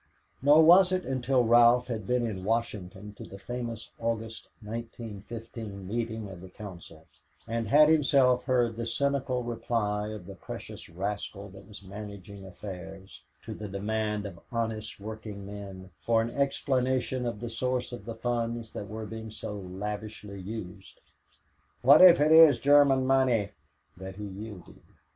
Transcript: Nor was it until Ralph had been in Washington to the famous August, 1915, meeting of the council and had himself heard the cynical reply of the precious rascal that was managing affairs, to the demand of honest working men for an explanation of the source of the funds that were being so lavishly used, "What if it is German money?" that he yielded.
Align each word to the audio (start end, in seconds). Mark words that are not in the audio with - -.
Nor 0.41 0.63
was 0.63 0.91
it 0.91 1.05
until 1.05 1.43
Ralph 1.43 1.85
had 1.85 2.07
been 2.07 2.25
in 2.25 2.43
Washington 2.43 3.13
to 3.13 3.23
the 3.23 3.37
famous 3.37 3.91
August, 3.99 4.47
1915, 4.63 5.87
meeting 5.87 6.27
of 6.27 6.41
the 6.41 6.49
council 6.49 7.05
and 7.47 7.67
had 7.67 7.87
himself 7.87 8.45
heard 8.45 8.75
the 8.77 8.87
cynical 8.87 9.43
reply 9.43 10.07
of 10.07 10.25
the 10.25 10.33
precious 10.33 10.89
rascal 10.89 11.49
that 11.49 11.67
was 11.67 11.83
managing 11.83 12.43
affairs, 12.43 13.21
to 13.43 13.53
the 13.53 13.67
demand 13.67 14.25
of 14.25 14.39
honest 14.51 14.99
working 14.99 15.45
men 15.45 15.91
for 15.99 16.19
an 16.19 16.31
explanation 16.31 17.27
of 17.27 17.39
the 17.39 17.47
source 17.47 17.91
of 17.91 18.05
the 18.05 18.15
funds 18.15 18.73
that 18.73 18.87
were 18.87 19.05
being 19.05 19.29
so 19.29 19.53
lavishly 19.55 20.41
used, 20.41 20.99
"What 21.83 22.01
if 22.01 22.19
it 22.19 22.31
is 22.31 22.57
German 22.57 23.05
money?" 23.05 23.51
that 23.97 24.15
he 24.15 24.25
yielded. 24.25 24.81